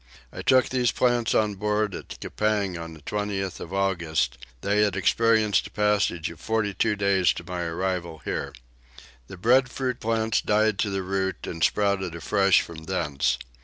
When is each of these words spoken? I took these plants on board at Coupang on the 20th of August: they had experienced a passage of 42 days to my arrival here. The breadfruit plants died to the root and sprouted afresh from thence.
I 0.33 0.41
took 0.41 0.69
these 0.69 0.89
plants 0.91 1.35
on 1.35 1.53
board 1.53 1.93
at 1.93 2.19
Coupang 2.19 2.75
on 2.75 2.95
the 2.95 3.03
20th 3.03 3.59
of 3.59 3.71
August: 3.71 4.39
they 4.61 4.81
had 4.81 4.95
experienced 4.95 5.67
a 5.67 5.69
passage 5.69 6.31
of 6.31 6.39
42 6.39 6.95
days 6.95 7.33
to 7.33 7.43
my 7.43 7.61
arrival 7.61 8.23
here. 8.25 8.51
The 9.27 9.37
breadfruit 9.37 9.99
plants 9.99 10.41
died 10.41 10.79
to 10.79 10.89
the 10.89 11.03
root 11.03 11.45
and 11.45 11.63
sprouted 11.63 12.15
afresh 12.15 12.61
from 12.61 12.85
thence. 12.85 13.37